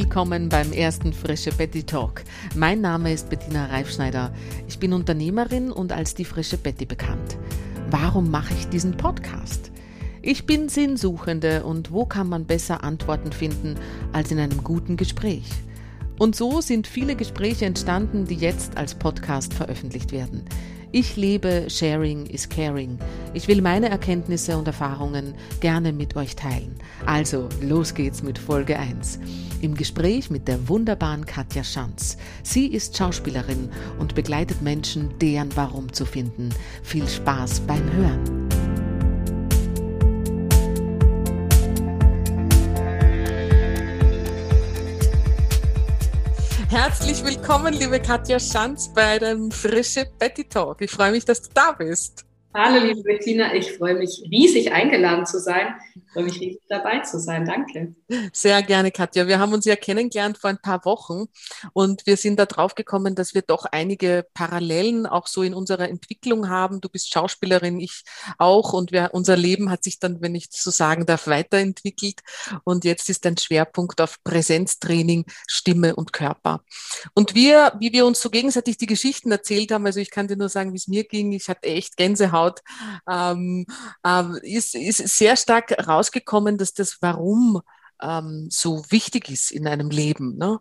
[0.00, 2.22] Willkommen beim ersten Frische Betty Talk.
[2.54, 4.32] Mein Name ist Bettina Reifschneider.
[4.68, 7.36] Ich bin Unternehmerin und als die Frische Betty bekannt.
[7.90, 9.72] Warum mache ich diesen Podcast?
[10.22, 13.74] Ich bin Sinnsuchende und wo kann man besser Antworten finden
[14.12, 15.50] als in einem guten Gespräch?
[16.16, 20.44] Und so sind viele Gespräche entstanden, die jetzt als Podcast veröffentlicht werden.
[20.90, 22.98] Ich lebe Sharing is Caring.
[23.34, 26.76] Ich will meine Erkenntnisse und Erfahrungen gerne mit euch teilen.
[27.04, 29.20] Also, los geht's mit Folge 1.
[29.60, 32.16] Im Gespräch mit der wunderbaren Katja Schanz.
[32.42, 36.48] Sie ist Schauspielerin und begleitet Menschen, deren Warum zu finden.
[36.82, 38.37] Viel Spaß beim Hören.
[46.70, 50.82] Herzlich willkommen, liebe Katja Schanz, bei dem Frische Betty Talk.
[50.82, 52.26] Ich freue mich, dass du da bist.
[52.52, 53.54] Hallo, liebe Bettina.
[53.54, 55.74] Ich freue mich riesig eingeladen zu sein.
[56.12, 57.44] Freue mich riesig dabei zu sein.
[57.44, 57.94] Danke.
[58.32, 59.26] Sehr gerne, Katja.
[59.26, 61.26] Wir haben uns ja kennengelernt vor ein paar Wochen
[61.72, 65.88] und wir sind da drauf gekommen, dass wir doch einige Parallelen auch so in unserer
[65.88, 66.80] Entwicklung haben.
[66.80, 68.04] Du bist Schauspielerin, ich
[68.38, 72.20] auch und wir, unser Leben hat sich dann, wenn ich so sagen darf, weiterentwickelt
[72.64, 76.62] und jetzt ist ein Schwerpunkt auf Präsenztraining, Stimme und Körper.
[77.14, 80.36] Und wir, wie wir uns so gegenseitig die Geschichten erzählt haben, also ich kann dir
[80.36, 82.60] nur sagen, wie es mir ging, ich hatte echt Gänsehaut
[83.08, 83.66] ähm,
[84.06, 85.74] ähm, ist, ist sehr stark
[86.08, 87.60] rausgekommen, dass das Warum
[88.02, 90.36] ähm, so wichtig ist in einem Leben.
[90.36, 90.58] Ne?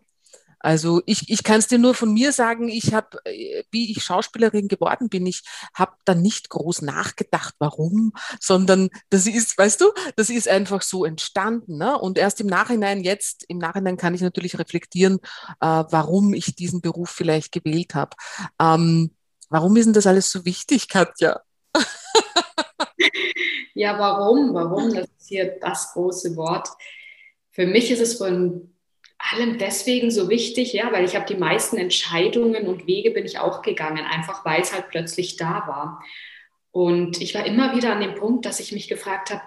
[0.60, 4.04] Also ich, ich kann es dir nur von mir sagen, ich habe, äh, wie ich
[4.04, 9.86] Schauspielerin geworden bin, ich habe da nicht groß nachgedacht, warum, sondern das ist, weißt du,
[10.16, 11.78] das ist einfach so entstanden.
[11.78, 11.98] Ne?
[11.98, 15.20] Und erst im Nachhinein, jetzt im Nachhinein kann ich natürlich reflektieren,
[15.62, 18.16] äh, warum ich diesen Beruf vielleicht gewählt habe.
[18.60, 19.12] Ähm,
[19.50, 21.42] warum ist denn das alles so wichtig, Katja?
[23.74, 24.54] ja, warum?
[24.54, 24.94] Warum?
[24.94, 26.70] Das ist hier das große Wort.
[27.52, 28.74] Für mich ist es von
[29.18, 33.40] allem deswegen so wichtig, ja, weil ich habe die meisten Entscheidungen und Wege bin ich
[33.40, 36.04] auch gegangen, einfach weil es halt plötzlich da war.
[36.72, 39.42] Und ich war immer wieder an dem Punkt, dass ich mich gefragt habe,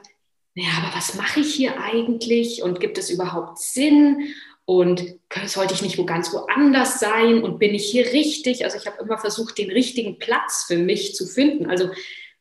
[0.55, 4.35] naja, aber was mache ich hier eigentlich und gibt es überhaupt Sinn?
[4.65, 8.65] Und sollte ich nicht wo ganz woanders sein und bin ich hier richtig?
[8.65, 11.67] Also ich habe immer versucht, den richtigen Platz für mich zu finden.
[11.67, 11.91] Also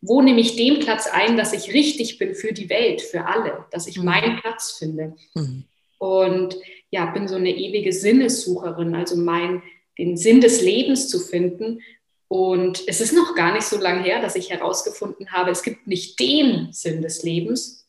[0.01, 3.65] wo nehme ich den Platz ein, dass ich richtig bin für die Welt, für alle,
[3.71, 4.05] dass ich mhm.
[4.05, 5.15] meinen Platz finde.
[5.33, 5.65] Mhm.
[5.97, 6.57] Und
[6.89, 9.61] ja, bin so eine ewige Sinnessucherin, also mein,
[9.97, 11.81] den Sinn des Lebens zu finden.
[12.29, 15.87] Und es ist noch gar nicht so lange her, dass ich herausgefunden habe, es gibt
[15.87, 17.87] nicht den Sinn des Lebens,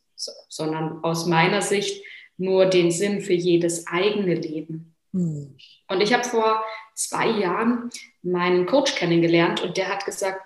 [0.48, 2.02] sondern aus meiner Sicht
[2.36, 4.94] nur den Sinn für jedes eigene Leben.
[5.12, 5.56] Mhm.
[5.88, 6.62] Und ich habe vor
[6.94, 7.90] zwei Jahren
[8.22, 10.40] meinen Coach kennengelernt und der hat gesagt,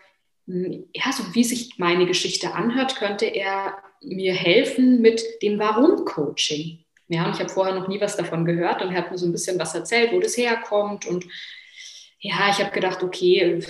[0.47, 6.85] ja, so wie sich meine Geschichte anhört, könnte er mir helfen mit dem Warum-Coaching.
[7.09, 9.27] Ja, und ich habe vorher noch nie was davon gehört und er hat mir so
[9.27, 11.07] ein bisschen was erzählt, wo das herkommt.
[11.07, 11.25] Und
[12.19, 13.63] ja, ich habe gedacht, okay,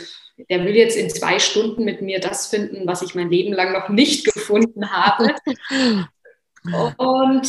[0.51, 3.73] der will jetzt in zwei Stunden mit mir das finden, was ich mein Leben lang
[3.73, 5.35] noch nicht gefunden habe.
[6.97, 7.49] Und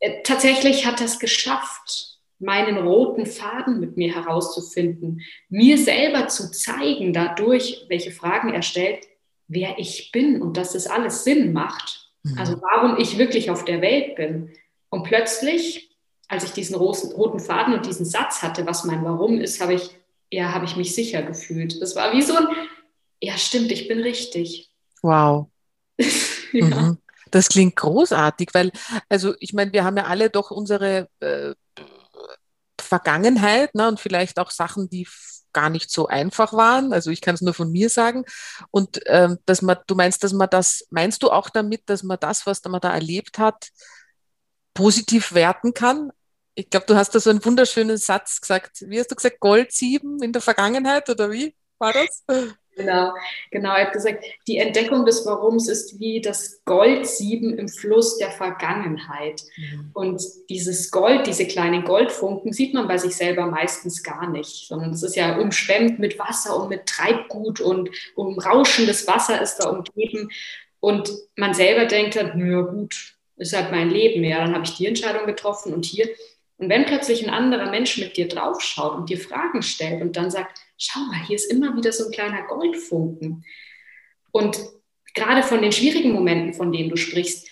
[0.00, 2.13] äh, tatsächlich hat er es geschafft
[2.44, 9.06] meinen roten Faden mit mir herauszufinden, mir selber zu zeigen dadurch, welche Fragen er stellt,
[9.48, 12.10] wer ich bin und dass es alles Sinn macht.
[12.22, 12.38] Mhm.
[12.38, 14.50] Also warum ich wirklich auf der Welt bin.
[14.90, 15.90] Und plötzlich,
[16.28, 19.90] als ich diesen roten Faden und diesen Satz hatte, was mein Warum ist, habe ich,
[20.30, 21.80] ja, habe ich mich sicher gefühlt.
[21.80, 22.46] Das war wie so ein,
[23.20, 24.70] ja, stimmt, ich bin richtig.
[25.02, 25.48] Wow.
[26.52, 26.64] ja.
[26.64, 26.98] Mhm.
[27.30, 28.70] Das klingt großartig, weil,
[29.08, 31.54] also ich meine, wir haben ja alle doch unsere äh,
[32.94, 35.08] Vergangenheit ne, und vielleicht auch Sachen, die
[35.52, 36.92] gar nicht so einfach waren.
[36.92, 38.24] Also ich kann es nur von mir sagen.
[38.70, 42.18] Und ähm, dass man, du meinst, dass man das, meinst du auch damit, dass man
[42.20, 43.68] das, was man da erlebt hat,
[44.74, 46.10] positiv werten kann?
[46.54, 48.84] Ich glaube, du hast da so einen wunderschönen Satz gesagt.
[48.86, 52.22] Wie hast du gesagt, Gold sieben in der Vergangenheit oder wie war das?
[52.76, 53.12] Genau,
[53.50, 53.74] genau.
[53.74, 59.42] Er hat gesagt, die Entdeckung des Warums ist wie das Goldsieben im Fluss der Vergangenheit.
[59.56, 59.90] Mhm.
[59.94, 64.90] Und dieses Gold, diese kleinen Goldfunken, sieht man bei sich selber meistens gar nicht, sondern
[64.90, 70.30] es ist ja umschwemmt mit Wasser und mit Treibgut und umrauschendes Wasser ist da umgeben.
[70.80, 74.76] Und man selber denkt dann, na gut, ist halt mein Leben, ja, dann habe ich
[74.76, 76.08] die Entscheidung getroffen und hier.
[76.58, 80.30] Und wenn plötzlich ein anderer Mensch mit dir draufschaut und dir Fragen stellt und dann
[80.30, 83.44] sagt, schau mal, hier ist immer wieder so ein kleiner Goldfunken.
[84.30, 84.58] Und
[85.14, 87.48] gerade von den schwierigen Momenten, von denen du sprichst,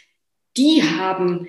[0.57, 1.49] die haben,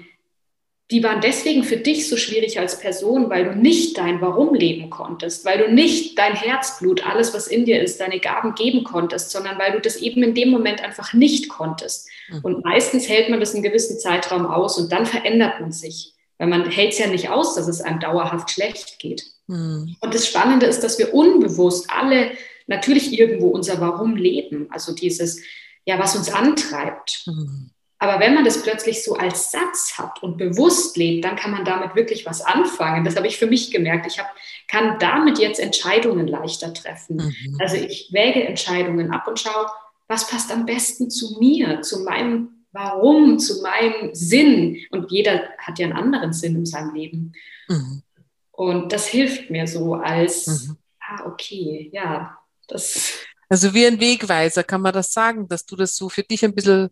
[0.92, 4.90] die waren deswegen für dich so schwierig als Person, weil du nicht dein Warum leben
[4.90, 9.32] konntest, weil du nicht dein Herzblut, alles, was in dir ist, deine Gaben geben konntest,
[9.32, 12.08] sondern weil du das eben in dem Moment einfach nicht konntest.
[12.30, 12.40] Mhm.
[12.44, 16.13] Und meistens hält man das einen gewissen Zeitraum aus und dann verändert man sich.
[16.38, 19.24] Weil man hält es ja nicht aus, dass es einem dauerhaft schlecht geht.
[19.48, 19.96] Mhm.
[20.00, 22.32] Und das Spannende ist, dass wir unbewusst alle
[22.68, 24.68] natürlich irgendwo unser Warum leben.
[24.72, 25.42] Also dieses,
[25.86, 27.24] ja, was uns antreibt.
[27.28, 27.70] Mhm.
[28.00, 31.64] Aber wenn man das plötzlich so als Satz hat und bewusst lebt, dann kann man
[31.64, 33.06] damit wirklich was anfangen.
[33.06, 34.06] Das habe ich für mich gemerkt.
[34.08, 34.28] Ich hab,
[34.68, 37.16] kann damit jetzt Entscheidungen leichter treffen.
[37.16, 37.58] Mhm.
[37.62, 39.68] Also ich wäge Entscheidungen ab und schaue,
[40.10, 44.80] was passt am besten zu mir, zu meinem Warum, zu meinem Sinn.
[44.92, 47.34] Und jeder hat ja einen anderen Sinn in seinem Leben.
[47.68, 48.04] Mhm.
[48.52, 50.78] Und das hilft mir so als, mhm.
[51.00, 52.38] ah, okay, ja,
[52.68, 53.14] das.
[53.50, 56.56] Also wie ein Wegweiser, kann man das sagen, dass du das so für dich ein
[56.56, 56.90] bisschen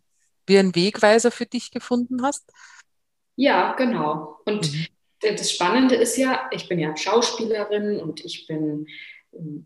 [0.47, 2.51] wie ein Wegweiser für dich gefunden hast?
[3.35, 4.39] Ja, genau.
[4.45, 4.87] Und mhm.
[5.21, 8.87] das Spannende ist ja, ich bin ja Schauspielerin und ich bin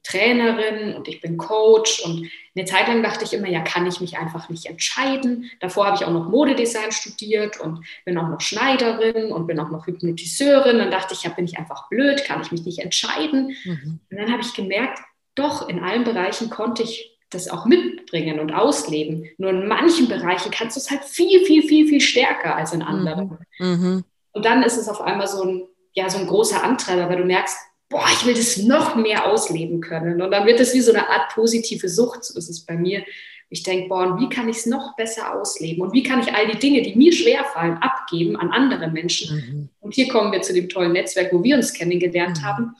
[0.03, 3.99] Trainerin und ich bin Coach und eine Zeit lang dachte ich immer, ja, kann ich
[3.99, 5.49] mich einfach nicht entscheiden.
[5.59, 9.71] Davor habe ich auch noch Modedesign studiert und bin auch noch Schneiderin und bin auch
[9.71, 10.77] noch Hypnotiseurin.
[10.77, 13.55] Dann dachte ich, ja, bin ich einfach blöd, kann ich mich nicht entscheiden.
[13.65, 13.99] Mhm.
[14.09, 14.99] Und dann habe ich gemerkt,
[15.33, 19.27] doch, in allen Bereichen konnte ich das auch mitbringen und ausleben.
[19.37, 22.83] Nur in manchen Bereichen kannst du es halt viel, viel, viel, viel stärker als in
[22.83, 23.39] anderen.
[23.59, 23.67] Mhm.
[23.67, 24.03] mhm.
[24.31, 25.63] Und dann ist es auf einmal so ein,
[25.93, 27.57] ja, so ein großer Antreiber, weil du merkst,
[27.95, 30.21] boah, ich will das noch mehr ausleben können.
[30.21, 33.03] Und dann wird es wie so eine Art positive Sucht, so ist es bei mir.
[33.49, 35.83] Ich denke, boah, und wie kann ich es noch besser ausleben?
[35.83, 39.35] Und wie kann ich all die Dinge, die mir schwerfallen, abgeben an andere Menschen?
[39.35, 39.69] Mhm.
[39.79, 42.43] Und hier kommen wir zu dem tollen Netzwerk, wo wir uns kennengelernt mhm.
[42.43, 42.75] haben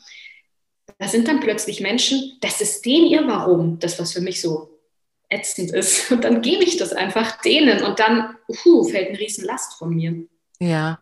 [0.98, 4.80] da sind dann plötzlich Menschen, das ist denen ihr Warum, das, was für mich so
[5.30, 6.12] ätzend ist.
[6.12, 8.36] Und dann gebe ich das einfach denen und dann
[8.66, 10.26] uh, fällt eine Riesenlast von mir.
[10.60, 11.00] Ja.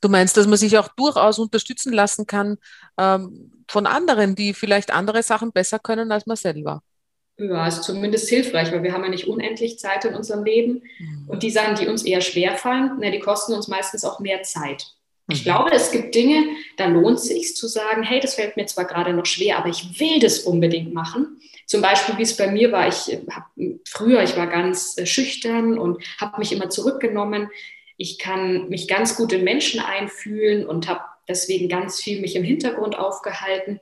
[0.00, 2.58] Du meinst, dass man sich auch durchaus unterstützen lassen kann
[2.98, 6.82] ähm, von anderen, die vielleicht andere Sachen besser können als man selber?
[7.36, 10.82] Ja, ist zumindest hilfreich, weil wir haben ja nicht unendlich Zeit in unserem Leben.
[10.98, 11.28] Mhm.
[11.28, 14.42] Und die Sachen, die uns eher schwer fallen, na, die kosten uns meistens auch mehr
[14.42, 14.86] Zeit.
[15.28, 15.44] Ich mhm.
[15.44, 16.44] glaube, es gibt Dinge,
[16.76, 19.68] da lohnt es sich zu sagen, hey, das fällt mir zwar gerade noch schwer, aber
[19.68, 21.40] ich will das unbedingt machen.
[21.66, 23.46] Zum Beispiel, wie es bei mir war, ich hab,
[23.88, 27.50] früher, ich war ganz äh, schüchtern und habe mich immer zurückgenommen.
[27.96, 32.44] Ich kann mich ganz gut in Menschen einfühlen und habe deswegen ganz viel mich im
[32.44, 33.80] Hintergrund aufgehalten.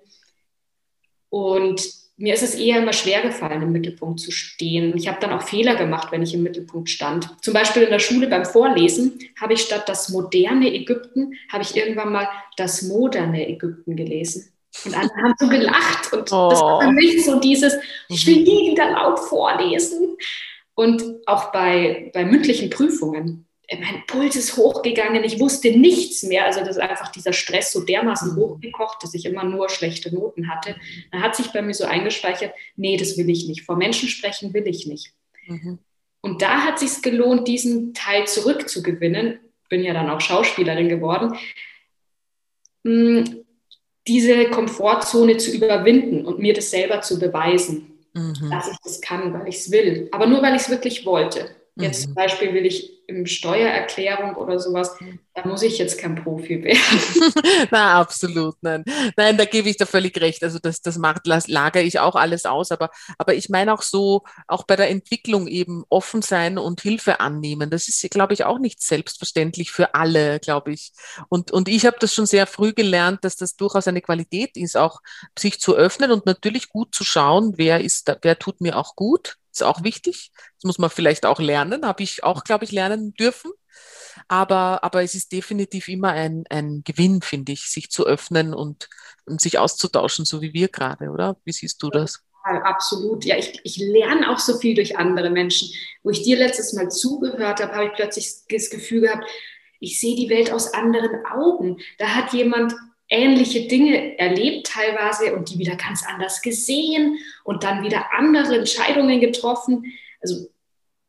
[1.28, 4.96] Und mir ist es eher immer schwer gefallen, im Mittelpunkt zu stehen.
[4.96, 7.28] Ich habe dann auch Fehler gemacht, wenn ich im Mittelpunkt stand.
[7.42, 11.74] Zum Beispiel in der Schule beim Vorlesen habe ich statt das moderne Ägypten, habe ich
[11.74, 14.52] irgendwann mal das moderne Ägypten gelesen.
[14.84, 16.12] Und alle haben so gelacht.
[16.12, 16.48] Und oh.
[16.50, 17.74] das war für mich so dieses,
[18.08, 20.16] ich will nie wieder laut vorlesen.
[20.74, 23.46] Und auch bei, bei mündlichen Prüfungen
[23.80, 26.44] mein Puls ist hochgegangen, ich wusste nichts mehr.
[26.46, 28.36] Also das ist einfach dieser Stress so dermaßen mhm.
[28.36, 30.76] hochgekocht, dass ich immer nur schlechte Noten hatte.
[31.10, 33.62] Da hat sich bei mir so eingespeichert, nee, das will ich nicht.
[33.62, 35.12] Vor Menschen sprechen will ich nicht.
[35.46, 35.78] Mhm.
[36.20, 39.40] Und da hat sich gelohnt, diesen Teil zurückzugewinnen.
[39.68, 41.36] Bin ja dann auch Schauspielerin geworden.
[42.84, 43.24] Mm,
[44.06, 48.50] diese Komfortzone zu überwinden und mir das selber zu beweisen, mhm.
[48.50, 50.08] dass ich das kann, weil ich es will.
[50.12, 51.54] Aber nur, weil ich es wirklich wollte.
[51.74, 52.04] Jetzt mhm.
[52.04, 54.94] zum Beispiel will ich im Steuererklärung oder sowas,
[55.34, 57.68] da muss ich jetzt kein Profi werden.
[57.70, 58.84] Na, absolut, nein.
[59.16, 60.42] Nein, da gebe ich dir völlig recht.
[60.44, 62.70] Also das, das macht, lagere ich auch alles aus.
[62.72, 67.20] Aber, aber ich meine auch so, auch bei der Entwicklung eben offen sein und Hilfe
[67.20, 67.70] annehmen.
[67.70, 70.92] Das ist, glaube ich, auch nicht selbstverständlich für alle, glaube ich.
[71.30, 74.76] Und, und ich habe das schon sehr früh gelernt, dass das durchaus eine Qualität ist,
[74.76, 75.00] auch
[75.38, 78.94] sich zu öffnen und natürlich gut zu schauen, wer ist, da, wer tut mir auch
[78.94, 80.32] gut ist auch wichtig.
[80.34, 83.52] Das muss man vielleicht auch lernen, habe ich auch, glaube ich, lernen dürfen.
[84.28, 88.88] Aber, aber es ist definitiv immer ein, ein Gewinn, finde ich, sich zu öffnen und,
[89.24, 91.36] und sich auszutauschen, so wie wir gerade, oder?
[91.44, 92.22] Wie siehst du das?
[92.44, 93.24] absolut.
[93.24, 95.68] Ja, ich, ich lerne auch so viel durch andere Menschen.
[96.02, 99.24] Wo ich dir letztes Mal zugehört habe, habe ich plötzlich das Gefühl gehabt,
[99.78, 101.80] ich sehe die Welt aus anderen Augen.
[101.98, 102.74] Da hat jemand
[103.12, 109.20] ähnliche Dinge erlebt teilweise und die wieder ganz anders gesehen und dann wieder andere Entscheidungen
[109.20, 109.92] getroffen.
[110.20, 110.48] Also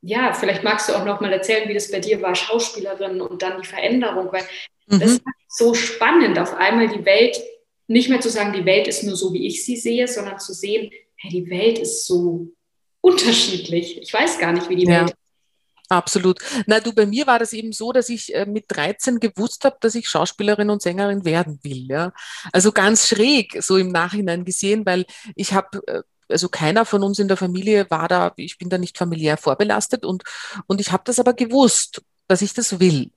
[0.01, 3.41] ja, vielleicht magst du auch noch mal erzählen, wie das bei dir war, Schauspielerin und
[3.41, 4.43] dann die Veränderung, weil
[4.87, 4.99] mhm.
[4.99, 7.41] das ist so spannend, auf einmal die Welt,
[7.87, 10.53] nicht mehr zu sagen, die Welt ist nur so, wie ich sie sehe, sondern zu
[10.53, 12.47] sehen, hey, die Welt ist so
[13.01, 14.01] unterschiedlich.
[14.01, 15.01] Ich weiß gar nicht, wie die ja.
[15.01, 15.13] Welt
[15.89, 16.39] Absolut.
[16.65, 19.77] Na, du, bei mir war das eben so, dass ich äh, mit 13 gewusst habe,
[19.81, 21.87] dass ich Schauspielerin und Sängerin werden will.
[21.89, 22.13] Ja?
[22.51, 27.19] Also ganz schräg, so im Nachhinein gesehen, weil ich habe äh, also keiner von uns
[27.19, 30.23] in der Familie war da, ich bin da nicht familiär vorbelastet und,
[30.67, 33.11] und ich habe das aber gewusst, dass ich das will.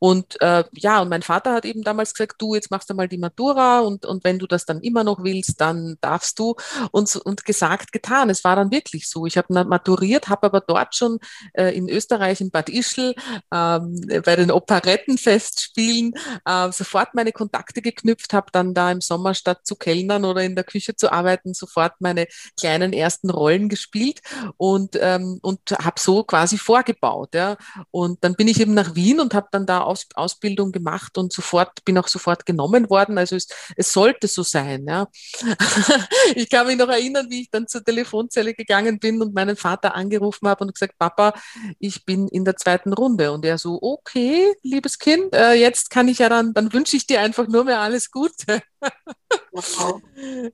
[0.00, 3.06] Und äh, ja, und mein Vater hat eben damals gesagt, du, jetzt machst du mal
[3.06, 6.56] die Matura und, und wenn du das dann immer noch willst, dann darfst du.
[6.90, 8.30] Und, und gesagt, getan.
[8.30, 9.26] Es war dann wirklich so.
[9.26, 11.18] Ich habe maturiert, habe aber dort schon
[11.52, 13.14] äh, in Österreich, in Bad Ischl,
[13.52, 16.14] ähm, bei den Operettenfestspielen
[16.46, 20.54] äh, sofort meine Kontakte geknüpft, habe dann da im Sommer statt zu kellnern oder in
[20.54, 22.26] der Küche zu arbeiten, sofort meine
[22.58, 24.20] kleinen ersten Rollen gespielt
[24.56, 27.34] und, ähm, und habe so quasi vorgebaut.
[27.34, 27.56] Ja.
[27.90, 31.32] Und dann bin ich eben nach Wien und habe dann da Aus, Ausbildung gemacht und
[31.32, 33.18] sofort bin auch sofort genommen worden.
[33.18, 34.86] Also es, es sollte so sein.
[34.88, 35.08] Ja.
[36.34, 39.94] ich kann mich noch erinnern, wie ich dann zur Telefonzelle gegangen bin und meinen Vater
[39.94, 41.34] angerufen habe und gesagt, Papa,
[41.78, 43.32] ich bin in der zweiten Runde.
[43.32, 47.06] Und er so, okay, liebes Kind, äh, jetzt kann ich ja dann, dann wünsche ich
[47.06, 48.62] dir einfach nur mehr alles Gute.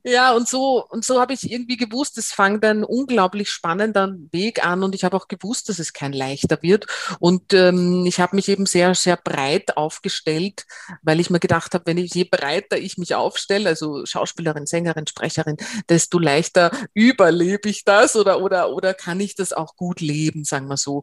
[0.04, 4.64] Ja, und so, und so habe ich irgendwie gewusst, es fängt ein unglaublich spannender Weg
[4.64, 6.87] an und ich habe auch gewusst, dass es kein leichter wird.
[7.21, 10.66] Und ähm, ich habe mich eben sehr, sehr breit aufgestellt,
[11.02, 15.06] weil ich mir gedacht habe, wenn ich je breiter ich mich aufstelle, also Schauspielerin, Sängerin,
[15.06, 15.56] Sprecherin,
[15.88, 20.68] desto leichter überlebe ich das oder, oder, oder kann ich das auch gut leben, sagen
[20.68, 21.02] wir so.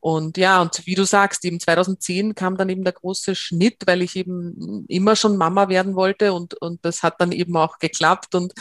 [0.00, 4.00] Und ja, und wie du sagst, eben 2010 kam dann eben der große Schnitt, weil
[4.00, 8.34] ich eben immer schon Mama werden wollte und, und das hat dann eben auch geklappt.
[8.34, 8.54] Und,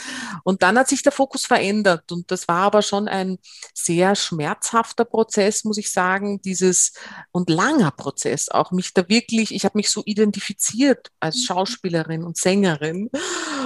[0.43, 2.11] und dann hat sich der Fokus verändert.
[2.11, 3.37] Und das war aber schon ein
[3.73, 6.93] sehr schmerzhafter Prozess, muss ich sagen, dieses
[7.31, 11.45] und langer Prozess auch, mich da wirklich, ich habe mich so identifiziert als mhm.
[11.45, 13.09] Schauspielerin und Sängerin.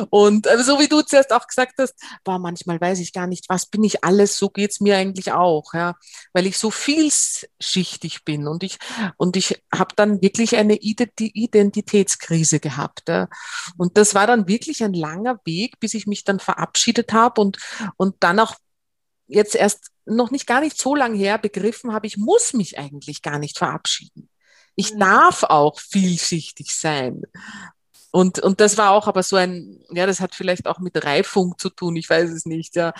[0.09, 3.45] Und also so wie du zuerst auch gesagt hast, war manchmal weiß ich gar nicht,
[3.49, 5.95] was bin ich alles, so geht's mir eigentlich auch, ja,
[6.33, 7.11] weil ich so viel
[7.63, 8.47] vielschichtig bin.
[8.47, 8.77] Und ich,
[9.17, 13.03] und ich habe dann wirklich eine Identitätskrise gehabt.
[13.07, 13.27] Ja.
[13.77, 17.57] Und das war dann wirklich ein langer Weg, bis ich mich dann verabschiedet habe und,
[17.97, 18.55] und dann auch
[19.27, 23.21] jetzt erst noch nicht gar nicht so lange her begriffen habe, ich muss mich eigentlich
[23.21, 24.29] gar nicht verabschieden.
[24.75, 27.21] Ich darf auch vielschichtig sein.
[28.11, 31.57] Und, und das war auch aber so ein, ja, das hat vielleicht auch mit Reifung
[31.57, 32.93] zu tun, ich weiß es nicht, ja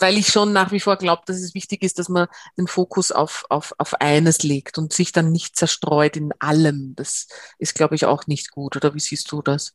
[0.00, 3.12] weil ich schon nach wie vor glaube, dass es wichtig ist, dass man den Fokus
[3.12, 6.94] auf, auf, auf eines legt und sich dann nicht zerstreut in allem.
[6.96, 7.28] Das
[7.58, 8.76] ist, glaube ich, auch nicht gut.
[8.76, 9.74] Oder wie siehst du das?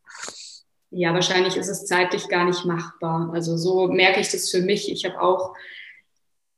[0.92, 3.32] Ja, wahrscheinlich ist es zeitlich gar nicht machbar.
[3.34, 4.92] Also so merke ich das für mich.
[4.92, 5.56] Ich habe auch,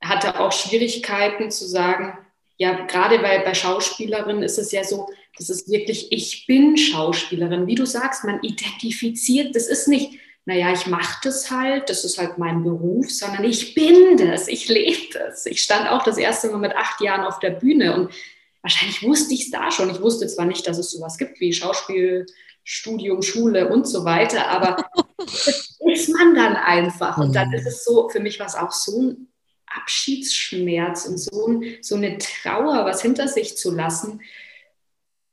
[0.01, 2.17] hatte auch Schwierigkeiten zu sagen,
[2.57, 7.67] ja, gerade weil bei Schauspielerinnen ist es ja so, das ist wirklich, ich bin Schauspielerin.
[7.67, 12.19] Wie du sagst, man identifiziert, das ist nicht, naja, ich mache das halt, das ist
[12.19, 15.47] halt mein Beruf, sondern ich bin das, ich lebe das.
[15.47, 18.13] Ich stand auch das erste Mal mit acht Jahren auf der Bühne und
[18.61, 19.89] wahrscheinlich wusste ich es da schon.
[19.89, 24.85] Ich wusste zwar nicht, dass es sowas gibt wie Schauspielstudium, Schule und so weiter, aber
[25.17, 27.17] das ist man dann einfach.
[27.17, 27.55] Und dann mhm.
[27.55, 29.27] ist es so, für mich war es auch so ein
[29.65, 34.21] Abschiedsschmerz und so, ein, so eine Trauer, was hinter sich zu lassen.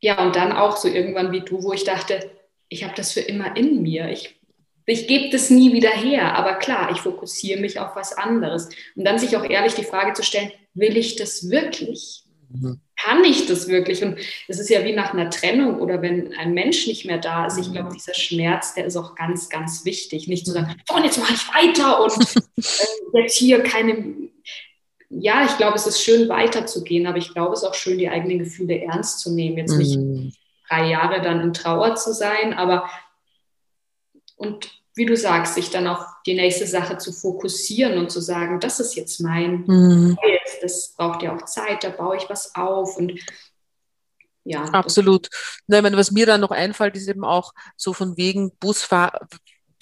[0.01, 2.31] Ja, und dann auch so irgendwann wie du, wo ich dachte,
[2.71, 4.09] ich habe das für immer in mir.
[4.09, 4.41] Ich
[4.87, 8.69] ich gebe das nie wieder her, aber klar, ich fokussiere mich auf was anderes.
[8.97, 12.25] Und dann sich auch ehrlich die Frage zu stellen, will ich das wirklich?
[12.51, 12.81] Mhm.
[12.97, 14.03] Kann ich das wirklich?
[14.05, 17.47] Und es ist ja wie nach einer Trennung oder wenn ein Mensch nicht mehr da
[17.47, 17.59] ist.
[17.59, 17.95] Ich glaube, mhm.
[17.95, 20.29] dieser Schmerz, der ist auch ganz, ganz wichtig.
[20.29, 22.13] Nicht zu sagen, so, und jetzt mache ich weiter und
[22.57, 24.31] äh, jetzt hier keine.
[25.09, 28.09] Ja, ich glaube, es ist schön weiterzugehen, aber ich glaube, es ist auch schön, die
[28.09, 29.59] eigenen Gefühle ernst zu nehmen.
[29.59, 30.33] Jetzt nicht mhm.
[30.69, 32.89] drei Jahre dann in Trauer zu sein, aber
[34.43, 38.61] und wie du sagst, sich dann auf die nächste Sache zu fokussieren und zu sagen,
[38.61, 40.19] das ist jetzt mein mhm.
[40.61, 43.19] das braucht ja auch Zeit, da baue ich was auf und
[44.45, 44.65] ja.
[44.65, 45.29] Absolut.
[45.69, 49.29] Nein, was mir dann noch einfällt, ist eben auch so von wegen Busfahr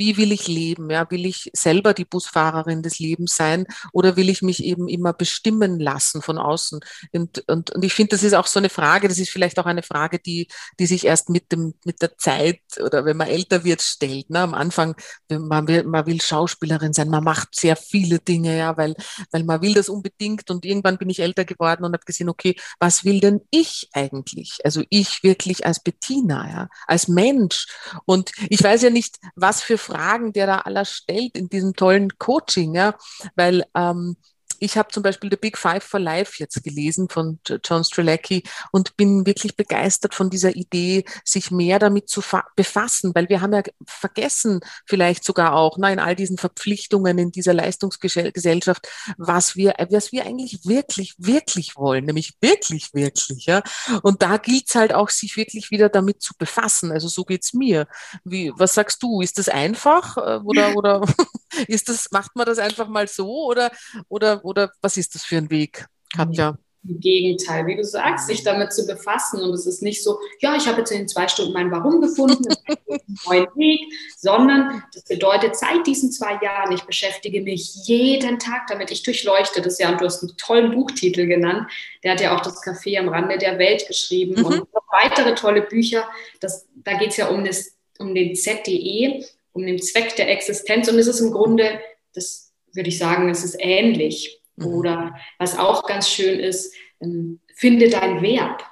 [0.01, 0.91] wie will ich leben?
[0.91, 5.13] Ja, will ich selber die Busfahrerin des Lebens sein oder will ich mich eben immer
[5.13, 6.81] bestimmen lassen von außen?
[7.13, 9.67] Und, und, und ich finde, das ist auch so eine Frage, das ist vielleicht auch
[9.67, 13.63] eine Frage, die, die sich erst mit dem, mit der Zeit oder wenn man älter
[13.63, 14.31] wird, stellt.
[14.31, 14.41] Ne?
[14.41, 14.97] Am Anfang,
[15.29, 18.95] man will, man will Schauspielerin sein, man macht sehr viele Dinge, ja, weil,
[19.33, 22.57] weil man will das unbedingt und irgendwann bin ich älter geworden und habe gesehen, okay,
[22.79, 24.61] was will denn ich eigentlich?
[24.65, 27.67] Also ich wirklich als Bettina, ja, als Mensch.
[28.07, 32.17] Und ich weiß ja nicht, was für Fragen der da aller stellt in diesem tollen
[32.19, 32.95] Coaching, ja,
[33.35, 34.17] weil ähm,
[34.61, 38.97] ich habe zum Beispiel The Big Five for Life jetzt gelesen von John Strelacki und
[38.97, 42.23] bin wirklich begeistert von dieser Idee, sich mehr damit zu
[42.55, 47.33] befassen, weil wir haben ja vergessen, vielleicht sogar auch na, in all diesen Verpflichtungen in
[47.33, 48.87] dieser Leistungsgesellschaft,
[49.17, 53.47] was wir, was wir eigentlich wirklich, wirklich wollen, nämlich wirklich, wirklich.
[53.47, 53.63] Ja?
[54.03, 56.93] Und da gilt es halt auch, sich wirklich wieder damit zu befassen.
[56.93, 57.87] Also so geht's mir.
[58.25, 59.23] Wie, was sagst du?
[59.23, 61.01] Ist das einfach äh, oder, oder
[61.67, 63.71] ist das, macht man das einfach mal so oder,
[64.09, 66.59] oder oder was ist das für ein Weg, Katja?
[66.89, 69.43] Im Gegenteil, wie du sagst, sich damit zu befassen.
[69.43, 72.01] Und es ist nicht so, ja, ich habe jetzt in den zwei Stunden mein Warum
[72.01, 73.81] gefunden, einen neuen Weg,
[74.17, 78.91] sondern das bedeutet, seit diesen zwei Jahren, ich beschäftige mich jeden Tag damit.
[78.91, 81.71] Ich durchleuchte das ja und du hast einen tollen Buchtitel genannt.
[82.03, 84.47] Der hat ja auch das Café am Rande der Welt geschrieben mhm.
[84.47, 86.09] und noch weitere tolle Bücher.
[86.41, 90.89] Das, da geht es ja um, das, um den ZDE, um den Zweck der Existenz.
[90.89, 91.81] Und es ist im Grunde,
[92.15, 94.67] das würde ich sagen, es ist ähnlich Mhm.
[94.67, 98.65] Oder was auch ganz schön ist, ähm, finde dein Verb.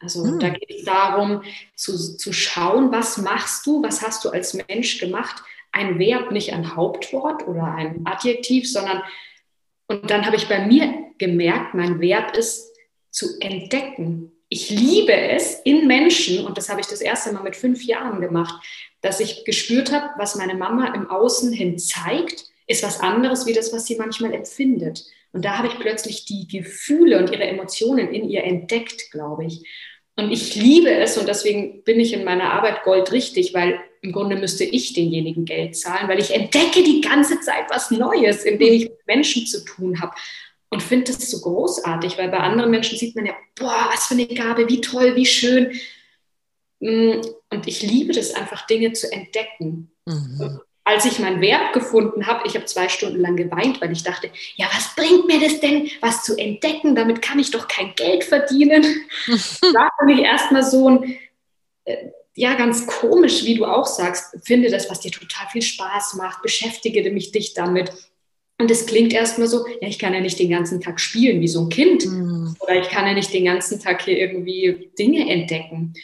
[0.00, 0.38] Also mhm.
[0.38, 1.42] da geht es darum
[1.74, 5.42] zu, zu schauen, was machst du, was hast du als Mensch gemacht.
[5.72, 9.02] Ein Verb, nicht ein Hauptwort oder ein Adjektiv, sondern,
[9.88, 12.72] und dann habe ich bei mir gemerkt, mein Verb ist
[13.10, 14.32] zu entdecken.
[14.54, 18.20] Ich liebe es in Menschen, und das habe ich das erste Mal mit fünf Jahren
[18.20, 18.64] gemacht,
[19.00, 23.52] dass ich gespürt habe, was meine Mama im Außen hin zeigt, ist was anderes wie
[23.52, 25.06] das, was sie manchmal empfindet.
[25.32, 29.66] Und da habe ich plötzlich die Gefühle und ihre Emotionen in ihr entdeckt, glaube ich.
[30.14, 34.36] Und ich liebe es und deswegen bin ich in meiner Arbeit goldrichtig, weil im Grunde
[34.36, 38.84] müsste ich denjenigen Geld zahlen, weil ich entdecke die ganze Zeit was Neues, indem ich
[38.84, 40.14] mit Menschen zu tun habe.
[40.74, 44.14] Und finde das so großartig, weil bei anderen Menschen sieht man ja, boah, was für
[44.14, 45.72] eine Gabe, wie toll, wie schön.
[46.80, 49.92] Mm, und ich liebe das einfach, Dinge zu entdecken.
[50.04, 54.02] Mhm als ich mein Verb gefunden habe, ich habe zwei Stunden lang geweint, weil ich
[54.02, 56.94] dachte, ja, was bringt mir das denn, was zu entdecken?
[56.94, 58.84] Damit kann ich doch kein Geld verdienen.
[59.26, 61.16] da fand ich erstmal so ein,
[61.86, 61.96] äh,
[62.34, 66.42] ja, ganz komisch, wie du auch sagst, finde das, was dir total viel Spaß macht,
[66.42, 67.90] beschäftige mich dich damit.
[68.58, 71.48] Und es klingt erstmal so, ja, ich kann ja nicht den ganzen Tag spielen wie
[71.48, 72.06] so ein Kind.
[72.06, 72.54] Mhm.
[72.60, 75.94] Oder ich kann ja nicht den ganzen Tag hier irgendwie Dinge entdecken.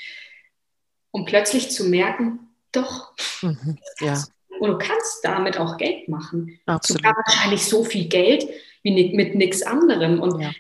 [1.13, 2.41] Und plötzlich zu merken,
[2.73, 3.79] doch, mhm.
[4.01, 4.23] ja
[4.61, 6.61] und du kannst damit auch Geld machen.
[6.67, 7.03] Absolut.
[7.03, 8.47] Sogar wahrscheinlich so viel Geld
[8.83, 10.21] wie mit nichts anderem.
[10.21, 10.53] Und ja.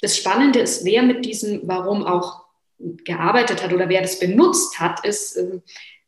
[0.00, 2.44] das Spannende ist, wer mit diesem Warum auch
[2.78, 5.60] gearbeitet hat oder wer das benutzt hat, ist äh,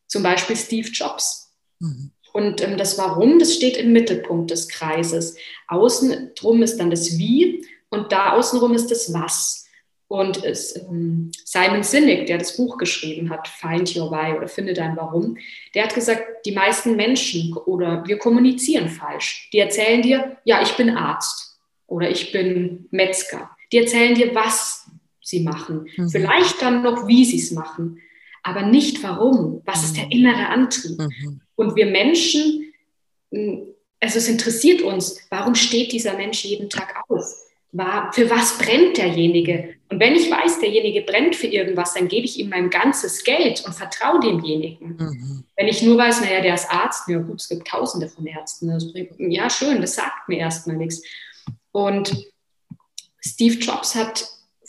[0.06, 1.54] zum Beispiel Steve Jobs.
[1.80, 2.12] Mhm.
[2.34, 5.36] Und ähm, das Warum, das steht im Mittelpunkt des Kreises.
[5.68, 9.68] Außen drum ist dann das Wie und da außenrum ist das Was.
[10.08, 14.74] Und es, ähm, Simon Sinek, der das Buch geschrieben hat, Find Your Why oder Finde
[14.74, 15.38] dein Warum,
[15.76, 19.48] der hat gesagt, die meisten Menschen oder wir kommunizieren falsch.
[19.52, 23.48] Die erzählen dir, ja, ich bin Arzt oder ich bin Metzger.
[23.70, 24.90] Die erzählen dir, was
[25.22, 25.86] sie machen.
[25.96, 26.08] Mhm.
[26.08, 28.00] Vielleicht dann noch, wie sie es machen,
[28.42, 29.62] aber nicht warum.
[29.64, 30.98] Was ist der innere Antrieb?
[30.98, 31.40] Mhm.
[31.56, 32.72] Und wir Menschen,
[34.00, 37.44] also es interessiert uns, warum steht dieser Mensch jeden Tag auf?
[37.74, 39.74] war, für was brennt derjenige?
[39.90, 43.64] Und wenn ich weiß, derjenige brennt für irgendwas, dann gebe ich ihm mein ganzes Geld
[43.66, 44.96] und vertraue demjenigen.
[44.96, 45.44] Mhm.
[45.56, 48.68] Wenn ich nur weiß, naja, der ist Arzt, ja gut, es gibt tausende von Ärzten.
[48.92, 51.02] Bringt, ja, schön, das sagt mir erstmal nichts.
[51.72, 52.28] Und
[53.20, 54.24] Steve Jobs hat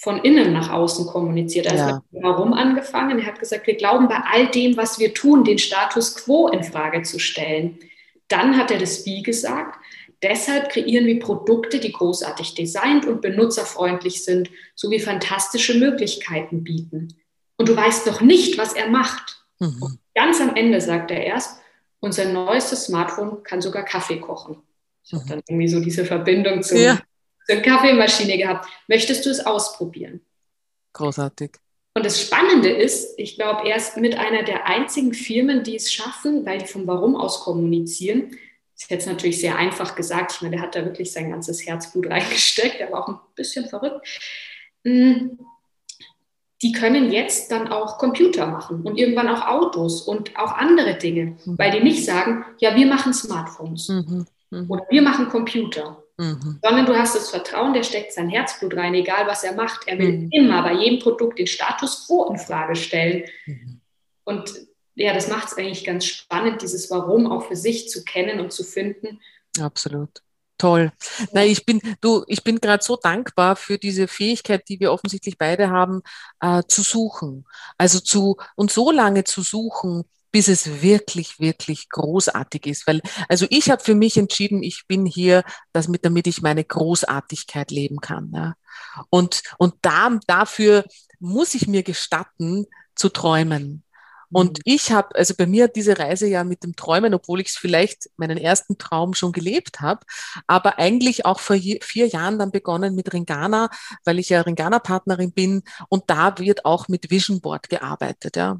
[0.06, 1.68] von innen nach außen kommuniziert.
[1.68, 2.04] Also ja.
[2.12, 3.20] warum angefangen?
[3.20, 6.64] Er hat gesagt, wir glauben bei all dem, was wir tun, den Status quo in
[6.64, 7.80] Frage zu stellen.
[8.28, 9.80] Dann hat er das Wie gesagt
[10.24, 17.16] Deshalb kreieren wir Produkte, die großartig designt und benutzerfreundlich sind, sowie fantastische Möglichkeiten bieten.
[17.58, 19.46] Und du weißt noch nicht, was er macht.
[19.60, 20.00] Mhm.
[20.16, 21.60] Ganz am Ende sagt er erst,
[22.00, 24.58] unser neuestes Smartphone kann sogar Kaffee kochen.
[25.04, 25.30] Ich habe mhm.
[25.30, 27.00] dann irgendwie so diese Verbindung zum, ja.
[27.46, 28.68] Zur Kaffeemaschine gehabt.
[28.88, 30.22] Möchtest du es ausprobieren?
[30.94, 31.52] Großartig.
[31.94, 35.94] Und das Spannende ist, ich glaube, er ist mit einer der einzigen Firmen, die es
[35.94, 38.36] schaffen, weil die vom Warum aus kommunizieren,
[38.76, 40.34] ist jetzt natürlich sehr einfach gesagt.
[40.34, 42.82] Ich meine, der hat da wirklich sein ganzes Herzblut reingesteckt.
[42.82, 44.06] Er war auch ein bisschen verrückt.
[44.84, 45.38] Mm,
[46.62, 51.38] die können jetzt dann auch Computer machen und irgendwann auch Autos und auch andere Dinge,
[51.46, 51.58] mhm.
[51.58, 54.26] weil die nicht sagen, ja, wir machen Smartphones mhm.
[54.50, 54.70] Mhm.
[54.70, 56.02] oder wir machen Computer.
[56.18, 56.60] Mhm.
[56.64, 59.88] Sondern du hast das Vertrauen, der steckt sein Herzblut rein, egal was er macht.
[59.88, 60.30] Er will mhm.
[60.32, 63.26] immer bei jedem Produkt den Status quo in Frage stellen.
[63.46, 63.82] Mhm.
[64.24, 64.54] Und
[64.96, 68.54] ja, das macht es eigentlich ganz spannend, dieses Warum auch für sich zu kennen und
[68.54, 69.20] zu finden.
[69.60, 70.22] Absolut.
[70.58, 70.94] Toll.
[71.34, 75.38] Nein, ich bin, du, ich bin gerade so dankbar für diese Fähigkeit, die wir offensichtlich
[75.38, 76.02] beide haben,
[76.40, 77.46] äh, zu suchen.
[77.78, 82.88] Also zu, und so lange zu suchen, bis es wirklich, wirklich großartig ist.
[82.88, 86.66] Weil, also ich habe für mich entschieden, ich bin hier, dass mit, damit ich meine
[86.66, 88.34] Großartigkeit leben kann.
[88.36, 88.56] Ja.
[89.10, 90.84] Und, und da, dafür
[91.22, 93.86] muss ich mir gestatten, zu träumen.
[94.30, 94.62] Und mhm.
[94.66, 97.56] ich habe, also bei mir hat diese Reise ja mit dem Träumen, obwohl ich es
[97.56, 100.06] vielleicht meinen ersten Traum schon gelebt habe,
[100.48, 103.70] aber eigentlich auch vor vier Jahren dann begonnen mit Ringana,
[104.04, 108.58] weil ich ja Ringana-Partnerin bin und da wird auch mit Vision Board gearbeitet, ja.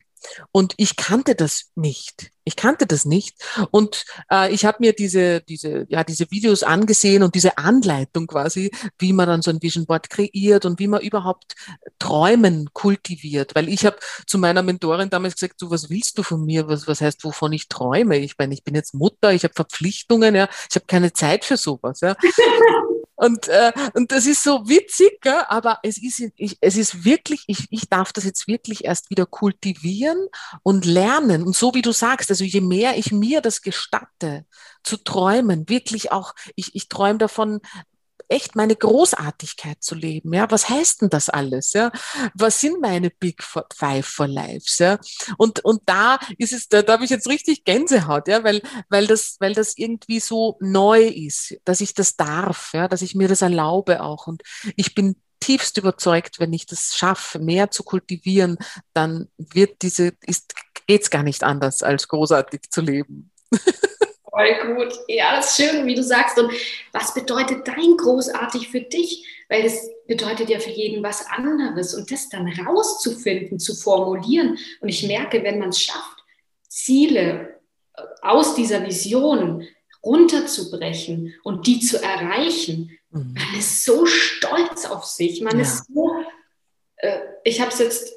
[0.52, 2.32] Und ich kannte das nicht.
[2.46, 3.44] Ich kannte das nicht.
[3.72, 8.72] Und äh, ich habe mir diese, diese, ja, diese Videos angesehen und diese Anleitung quasi,
[9.00, 11.56] wie man dann so ein Vision Board kreiert und wie man überhaupt
[12.00, 13.56] Träumen kultiviert.
[13.56, 16.68] Weil ich habe zu meiner Mentorin damals gesagt, du, was willst du von mir?
[16.68, 18.18] Was, was heißt, wovon ich träume?
[18.18, 21.58] Ich meine, ich bin jetzt Mutter, ich habe Verpflichtungen, ja, ich habe keine Zeit für
[21.58, 22.02] sowas.
[22.02, 22.16] Ja.
[23.16, 25.44] Und, äh, und das ist so witzig, gell?
[25.48, 29.26] aber es ist, ich, es ist wirklich, ich, ich darf das jetzt wirklich erst wieder
[29.26, 30.28] kultivieren
[30.64, 31.44] und lernen.
[31.44, 34.46] Und so wie du sagst, also je mehr ich mir das gestatte,
[34.84, 37.62] zu träumen, wirklich auch, ich, ich träume davon,
[38.28, 40.34] echt meine Großartigkeit zu leben.
[40.34, 41.74] Ja, was heißt denn das alles?
[41.74, 41.92] Ja,
[42.34, 44.80] was sind meine Big Five for Lives?
[44.80, 44.98] Ja,
[45.38, 49.08] und und da ist es, da, da habe ich jetzt richtig Gänsehaut, ja, weil weil
[49.08, 53.28] das weil das irgendwie so neu ist, dass ich das darf, ja, dass ich mir
[53.28, 54.28] das erlaube auch.
[54.28, 54.42] Und
[54.76, 55.16] ich bin
[55.46, 58.58] tiefst überzeugt, wenn ich das schaffe, mehr zu kultivieren,
[58.94, 60.54] dann wird diese ist
[60.88, 63.32] geht's gar nicht anders als großartig zu leben.
[64.30, 64.94] Voll gut.
[65.08, 66.38] Ja, das ist schön, wie du sagst.
[66.38, 66.52] Und
[66.92, 69.26] was bedeutet dein großartig für dich?
[69.48, 71.94] Weil das bedeutet ja für jeden was anderes.
[71.94, 74.58] Und das dann rauszufinden, zu formulieren.
[74.82, 76.24] Und ich merke, wenn man es schafft,
[76.68, 77.62] Ziele
[78.22, 79.66] aus dieser Vision
[80.06, 83.34] runterzubrechen und die zu erreichen, mhm.
[83.34, 85.42] man ist so stolz auf sich.
[85.42, 85.64] Man ja.
[85.64, 86.16] ist so,
[86.98, 88.14] äh, ich habe es jetzt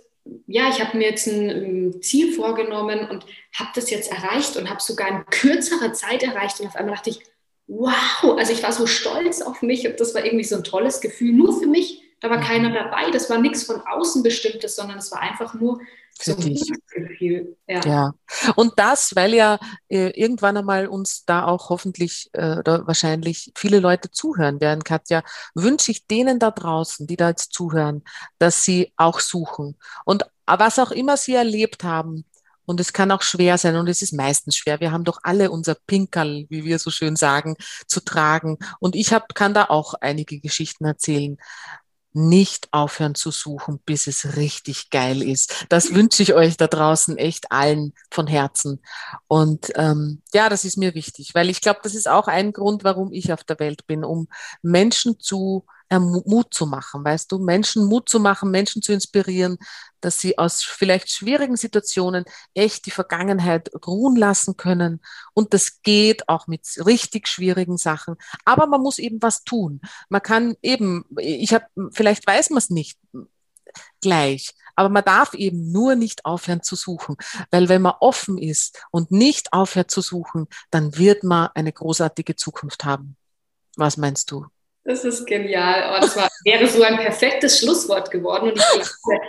[0.46, 3.24] ja, ich habe mir jetzt ein, ein, Ziel vorgenommen und
[3.58, 6.60] habe das jetzt erreicht und habe sogar in kürzerer Zeit erreicht.
[6.60, 7.20] Und auf einmal dachte ich,
[7.66, 11.00] wow, also ich war so stolz auf mich und das war irgendwie so ein tolles
[11.00, 12.02] Gefühl, nur für mich.
[12.20, 12.74] Da war keiner mhm.
[12.74, 15.80] dabei, das war nichts von außen bestimmtes, sondern es war einfach nur
[16.18, 16.72] für so dich.
[16.90, 17.56] Gefühl.
[17.68, 17.80] Ja.
[17.84, 18.14] ja.
[18.56, 23.78] Und das, weil ja äh, irgendwann einmal uns da auch hoffentlich äh, oder wahrscheinlich viele
[23.78, 25.22] Leute zuhören werden, Katja,
[25.54, 28.02] wünsche ich denen da draußen, die da jetzt zuhören,
[28.38, 29.76] dass sie auch suchen.
[30.04, 32.24] Und was auch immer sie erlebt haben,
[32.64, 34.78] und es kann auch schwer sein und es ist meistens schwer.
[34.78, 38.58] Wir haben doch alle unser Pinkerl, wie wir so schön sagen, zu tragen.
[38.78, 41.38] Und ich hab, kann da auch einige Geschichten erzählen
[42.12, 45.66] nicht aufhören zu suchen, bis es richtig geil ist.
[45.68, 48.80] Das wünsche ich euch da draußen echt allen von Herzen.
[49.26, 52.84] Und ähm, ja, das ist mir wichtig, weil ich glaube, das ist auch ein Grund,
[52.84, 54.28] warum ich auf der Welt bin, um
[54.62, 59.56] Menschen zu Mut zu machen, weißt du, Menschen Mut zu machen, Menschen zu inspirieren,
[60.00, 62.24] dass sie aus vielleicht schwierigen Situationen
[62.54, 65.00] echt die Vergangenheit ruhen lassen können.
[65.32, 68.16] Und das geht auch mit richtig schwierigen Sachen.
[68.44, 69.80] Aber man muss eben was tun.
[70.08, 72.98] Man kann eben, ich habe, vielleicht weiß man es nicht
[74.00, 77.16] gleich, aber man darf eben nur nicht aufhören zu suchen,
[77.50, 82.36] weil wenn man offen ist und nicht aufhört zu suchen, dann wird man eine großartige
[82.36, 83.16] Zukunft haben.
[83.76, 84.46] Was meinst du?
[84.88, 85.92] Das ist genial.
[85.94, 88.52] Oh, das war, wäre so ein perfektes Schlusswort geworden.
[88.52, 89.20] Und ich glaube,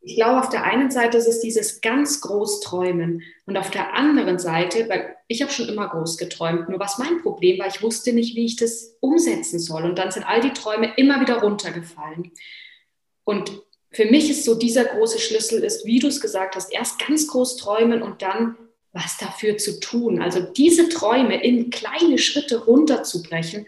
[0.00, 3.92] ich glaube, auf der einen Seite ist es dieses ganz groß Träumen und auf der
[3.92, 7.82] anderen Seite, weil ich habe schon immer groß geträumt, nur was mein Problem war, ich
[7.82, 9.84] wusste nicht, wie ich das umsetzen soll.
[9.84, 12.32] Und dann sind all die Träume immer wieder runtergefallen.
[13.24, 13.52] Und
[13.90, 17.28] für mich ist so dieser große Schlüssel ist, wie du es gesagt hast, erst ganz
[17.28, 18.56] groß träumen und dann
[18.94, 20.22] was dafür zu tun.
[20.22, 23.66] Also diese Träume in kleine Schritte runterzubrechen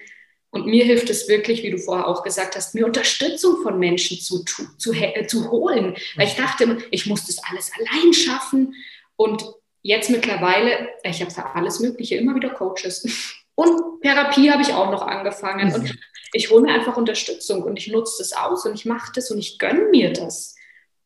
[0.53, 4.21] und mir hilft es wirklich, wie du vorher auch gesagt hast, mir Unterstützung von Menschen
[4.21, 5.97] zu, zu, zu, äh, zu holen.
[6.15, 8.75] Weil ich dachte ich muss das alles allein schaffen.
[9.17, 9.43] Und
[9.81, 13.35] jetzt mittlerweile, ich habe für alles Mögliche immer wieder Coaches.
[13.55, 15.73] Und Therapie habe ich auch noch angefangen.
[15.73, 15.99] Und mhm.
[16.35, 19.38] ich hole mir einfach Unterstützung und ich nutze das aus und ich mache das und
[19.38, 20.55] ich gönne mir das.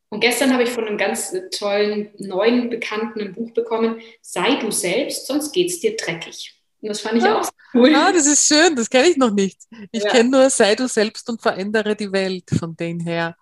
[0.09, 4.71] Und gestern habe ich von einem ganz tollen, neuen Bekannten ein Buch bekommen, Sei du
[4.71, 6.56] selbst, sonst geht es dir dreckig.
[6.81, 7.95] Und das fand ich auch cool.
[7.95, 9.61] Ah, das ist schön, das kenne ich noch nicht.
[9.91, 10.09] Ich ja.
[10.09, 13.35] kenne nur Sei du selbst und verändere die Welt von denen her.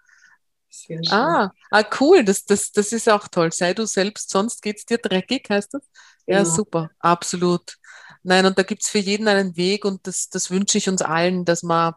[1.09, 3.51] Ah, ah, cool, das, das, das ist auch toll.
[3.51, 5.83] Sei du selbst, sonst geht es dir dreckig, heißt das?
[6.27, 6.55] Ja, genau.
[6.55, 7.77] super, absolut.
[8.23, 11.01] Nein, und da gibt es für jeden einen Weg und das, das wünsche ich uns
[11.01, 11.93] allen, dass man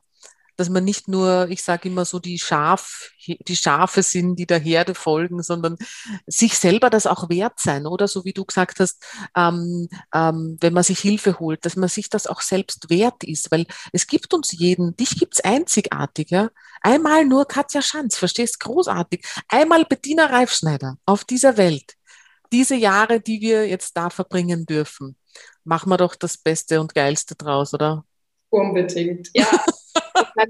[0.58, 4.58] dass man nicht nur, ich sage immer so, die, Schaf, die Schafe sind, die der
[4.58, 5.76] Herde folgen, sondern
[6.26, 8.08] sich selber das auch wert sein, oder?
[8.08, 9.04] So wie du gesagt hast,
[9.36, 13.52] ähm, ähm, wenn man sich Hilfe holt, dass man sich das auch selbst wert ist,
[13.52, 16.50] weil es gibt uns jeden, dich gibt's einzigartig, ja.
[16.80, 19.24] Einmal nur Katja Schanz, verstehst, großartig.
[19.46, 21.94] Einmal Bettina Reifschneider auf dieser Welt.
[22.50, 25.16] Diese Jahre, die wir jetzt da verbringen dürfen,
[25.62, 28.04] machen wir doch das Beste und Geilste draus, oder?
[28.50, 29.46] Unbedingt, ja.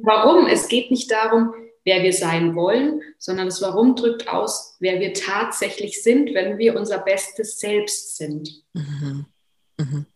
[0.03, 0.47] Warum?
[0.47, 1.55] Es geht nicht darum,
[1.85, 6.77] wer wir sein wollen, sondern das Warum drückt aus, wer wir tatsächlich sind, wenn wir
[6.77, 8.63] unser bestes Selbst sind.
[8.75, 9.27] Mhm.
[9.79, 10.07] Mhm.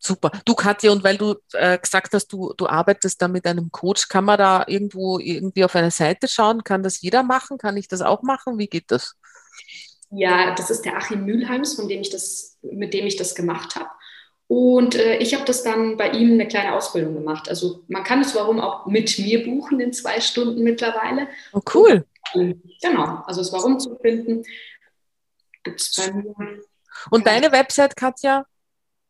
[0.00, 0.32] Super.
[0.44, 4.08] Du, Katja, und weil du äh, gesagt hast, du, du arbeitest da mit einem Coach,
[4.08, 6.64] kann man da irgendwo irgendwie auf eine Seite schauen?
[6.64, 7.58] Kann das jeder machen?
[7.58, 8.58] Kann ich das auch machen?
[8.58, 9.16] Wie geht das?
[10.10, 13.76] Ja, das ist der Achim Mülheims, von dem ich das, mit dem ich das gemacht
[13.76, 13.90] habe.
[14.48, 17.50] Und äh, ich habe das dann bei ihm eine kleine Ausbildung gemacht.
[17.50, 21.28] Also man kann es warum auch mit mir buchen in zwei Stunden mittlerweile.
[21.52, 22.06] Oh, cool.
[22.32, 24.42] Und, genau, also es warum zu finden,
[25.62, 26.34] gibt es bei mir.
[27.10, 28.46] Und deine Website, Katja,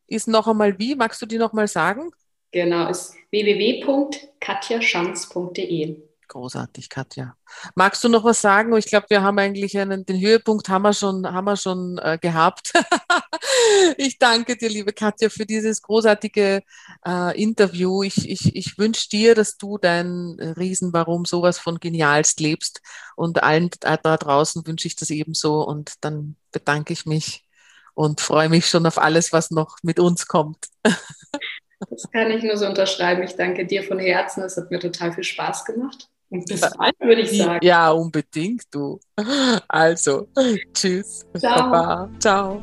[0.08, 0.96] ist noch einmal wie?
[0.96, 2.10] Magst du die noch mal sagen?
[2.50, 6.07] Genau, ist www.katjaschanz.de.
[6.28, 7.34] Großartig, Katja.
[7.74, 8.76] Magst du noch was sagen?
[8.76, 12.18] Ich glaube, wir haben eigentlich einen, den Höhepunkt haben wir schon, haben wir schon äh,
[12.20, 12.72] gehabt.
[13.96, 16.62] ich danke dir, liebe Katja, für dieses großartige
[17.06, 18.02] äh, Interview.
[18.02, 22.82] Ich, ich, ich wünsche dir, dass du dein Riesenwarum sowas von genialst lebst
[23.16, 27.46] und allen da draußen wünsche ich das ebenso und dann bedanke ich mich
[27.94, 30.66] und freue mich schon auf alles, was noch mit uns kommt.
[31.90, 33.22] Das kann ich nur so unterschreiben.
[33.22, 34.42] Ich danke dir von Herzen.
[34.42, 36.08] Es hat mir total viel Spaß gemacht.
[36.30, 37.64] Und bis bald, würde ich sagen.
[37.64, 39.00] Ja, unbedingt, du.
[39.66, 40.28] Also,
[40.74, 41.24] tschüss.
[41.38, 41.70] Ciao.
[41.70, 42.10] Baba.
[42.18, 42.62] Ciao.